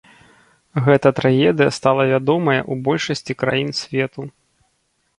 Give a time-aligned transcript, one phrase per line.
[0.87, 4.21] Гэта трагедыя стала вядомая ў большасці краін свету.